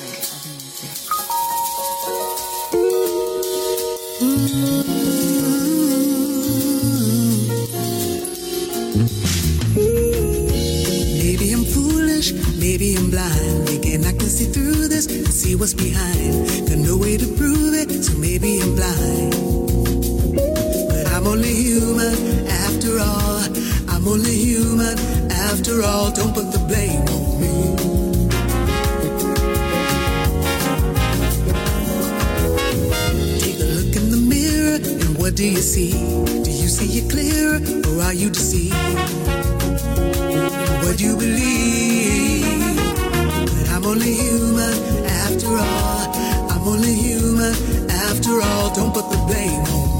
Maybe 11.13 11.51
I'm 11.53 11.63
foolish, 11.63 12.33
maybe 12.59 12.95
I'm 12.97 13.09
blind. 13.09 13.67
Thinking 13.67 14.05
I 14.05 14.11
can 14.11 14.27
see 14.27 14.51
through 14.51 14.89
this 14.89 15.05
and 15.07 15.33
see 15.33 15.55
what's 15.55 15.73
behind. 15.73 16.67
Got 16.67 16.79
no 16.79 16.97
way 16.97 17.15
to 17.15 17.27
prove 17.37 17.73
it, 17.73 18.03
so 18.03 18.17
maybe 18.17 18.59
I'm 18.59 18.75
blind. 18.75 19.34
After 25.75 25.87
all. 25.87 26.11
Don't 26.11 26.33
put 26.33 26.51
the 26.51 26.59
blame 26.59 27.01
on 27.01 27.39
me. 27.41 27.75
Take 33.39 33.59
a 33.59 33.69
look 33.75 33.95
in 33.95 34.09
the 34.09 34.17
mirror, 34.17 34.75
and 34.75 35.17
what 35.17 35.35
do 35.35 35.45
you 35.45 35.57
see? 35.57 35.91
Do 36.43 36.51
you 36.51 36.67
see 36.67 36.99
it 36.99 37.09
clearer, 37.09 37.59
or 37.87 38.03
are 38.03 38.13
you 38.13 38.29
deceived? 38.29 38.75
what 40.83 41.01
you 41.01 41.17
believe. 41.17 42.75
But 43.45 43.69
I'm 43.71 43.85
only 43.85 44.13
human 44.13 45.05
after 45.05 45.47
all. 45.47 46.15
I'm 46.51 46.67
only 46.67 46.93
human 46.93 47.53
after 47.89 48.41
all. 48.41 48.73
Don't 48.75 48.93
put 48.93 49.09
the 49.11 49.17
blame 49.27 49.61
on 49.61 49.89
me. 49.89 49.94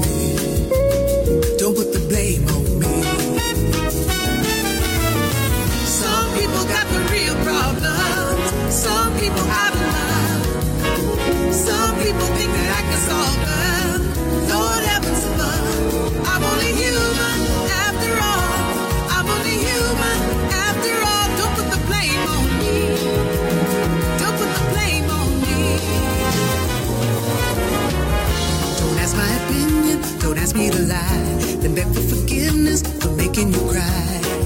Don't 30.26 30.38
ask 30.38 30.56
me 30.56 30.70
to 30.70 30.82
lie. 30.82 31.56
Then 31.60 31.74
beg 31.74 31.86
for 31.86 32.00
forgiveness 32.00 32.82
for 32.82 33.10
making 33.10 33.52
you 33.52 33.60
cry. 33.70 34.45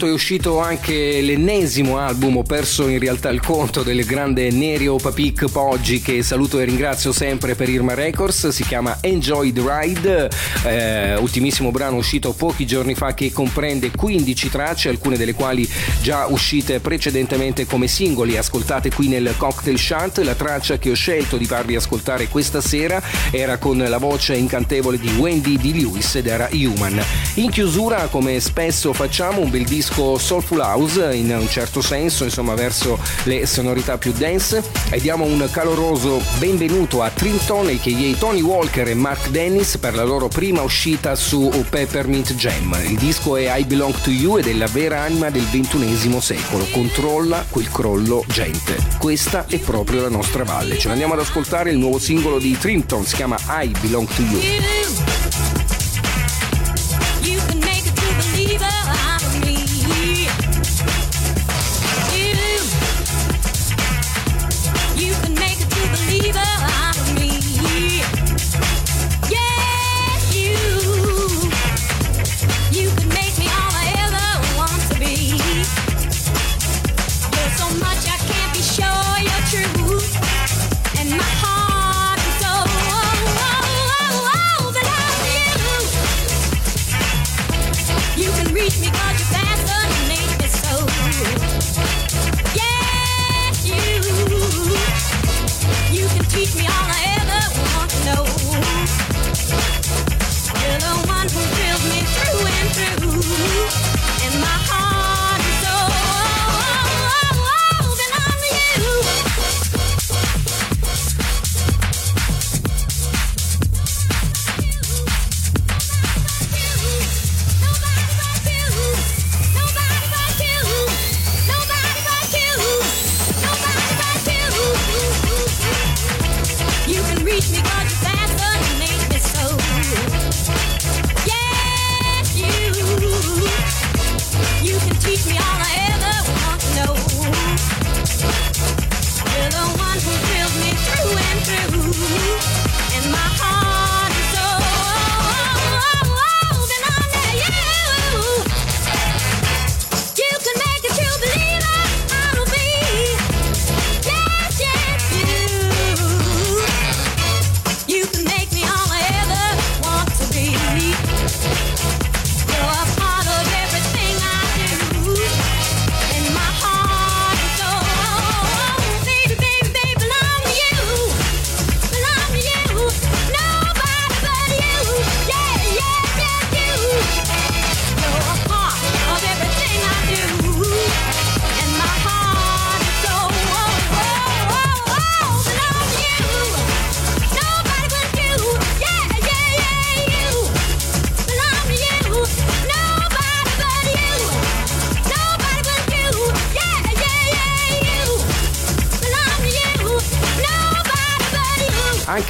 Intanto 0.00 0.06
è 0.06 0.12
uscito 0.12 0.60
anche 0.60 1.20
l'ennesimo 1.20 1.98
album, 1.98 2.38
ho 2.38 2.42
perso 2.42 2.88
in 2.88 2.98
realtà 2.98 3.28
il 3.28 3.40
conto 3.42 3.82
del 3.82 4.04
grande 4.06 4.50
Nerio 4.50 4.96
Papik 4.96 5.50
Poggi 5.50 6.00
che 6.00 6.22
saluto 6.22 6.58
e 6.58 6.64
ringrazio 6.64 7.12
sempre 7.12 7.54
per 7.54 7.68
Irma 7.68 7.92
Records, 7.92 8.48
si 8.48 8.64
chiama 8.64 8.96
Enjoy 9.02 9.52
the 9.52 9.62
Ride, 9.62 10.30
eh, 10.64 11.16
ultimissimo 11.16 11.70
brano 11.70 11.96
uscito 11.96 12.32
pochi 12.32 12.66
giorni 12.66 12.94
fa 12.94 13.12
che 13.12 13.30
comprende 13.30 13.90
15 13.90 14.48
tracce, 14.48 14.88
alcune 14.88 15.18
delle 15.18 15.34
quali 15.34 15.68
già 16.00 16.26
uscite 16.26 16.80
precedentemente 16.80 17.66
come 17.66 17.86
singoli, 17.86 18.38
ascoltate 18.38 18.90
qui 18.90 19.08
nel 19.08 19.34
Cocktail 19.36 19.78
Shant, 19.78 20.18
la 20.18 20.34
traccia 20.34 20.78
che 20.78 20.90
ho 20.90 20.94
scelto 20.94 21.36
di 21.36 21.44
farvi 21.44 21.76
ascoltare 21.76 22.28
questa 22.28 22.62
sera 22.62 23.02
era 23.30 23.58
con 23.58 23.76
la 23.76 23.98
voce 23.98 24.34
incantevole 24.34 24.98
di 24.98 25.08
Wendy 25.18 25.58
D. 25.58 25.74
Lewis 25.74 26.14
ed 26.14 26.26
era 26.26 26.48
Human. 26.52 27.02
In 27.34 27.50
chiusura, 27.50 28.08
come 28.08 28.40
spesso 28.40 28.92
facciamo, 28.92 29.40
un 29.40 29.50
bel 29.50 29.64
disco 29.64 30.18
soulful 30.18 30.58
house 30.58 31.14
in 31.14 31.30
un 31.30 31.48
certo 31.48 31.80
senso, 31.80 32.24
insomma 32.24 32.54
verso 32.54 32.98
le 33.22 33.46
sonorità 33.46 33.98
più 33.98 34.12
dense 34.12 34.64
e 34.90 35.00
diamo 35.00 35.24
un 35.24 35.48
caloroso 35.52 36.20
benvenuto 36.38 37.02
a 37.02 37.10
Trinton 37.10 37.68
a.k.a. 37.68 38.16
Tony 38.18 38.40
Walker 38.40 38.88
e 38.88 38.94
Mark 38.94 39.28
Dennis 39.28 39.76
per 39.78 39.94
la 39.94 40.02
loro 40.02 40.26
prima 40.26 40.62
uscita 40.62 41.14
su 41.14 41.50
Peppermint 41.68 42.34
Jam. 42.34 42.76
Il 42.88 42.98
disco 42.98 43.36
è 43.36 43.56
I 43.56 43.64
Belong 43.64 43.94
to 44.00 44.10
You 44.10 44.38
ed 44.38 44.48
è 44.48 44.52
la 44.52 44.66
vera 44.66 45.02
anima 45.02 45.30
del 45.30 45.44
ventunesimo 45.44 46.20
secolo, 46.20 46.66
controlla 46.72 47.46
quel 47.48 47.70
crollo 47.70 48.24
gente. 48.26 48.76
Questa 48.98 49.46
è 49.46 49.58
proprio 49.58 50.02
la 50.02 50.08
nostra 50.08 50.42
valle. 50.42 50.78
Ce 50.78 50.88
l'andiamo 50.88 51.12
ad 51.14 51.20
ascoltare 51.20 51.70
il 51.70 51.78
nuovo 51.78 52.00
singolo 52.00 52.38
di 52.38 52.58
Trinton, 52.58 53.04
si 53.06 53.14
chiama 53.14 53.38
I 53.62 53.72
Belong 53.80 54.08
to. 54.08 54.22
You 54.22 55.59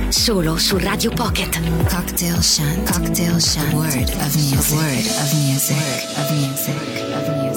Solo 0.09 0.57
su 0.57 0.77
Radio 0.77 1.11
Pocket. 1.11 1.59
Cocktail 1.87 2.41
Shant. 2.41 2.91
Cocktail 2.91 3.39
Shant. 3.39 3.73
A 3.73 3.75
word 3.75 4.09
of 4.09 4.35
music. 4.35 4.77
Word 4.77 5.05
of 5.05 5.33
music. 5.33 5.77
Of 6.17 6.31
music. 6.31 6.75
Of 7.13 7.27
music. 7.35 7.50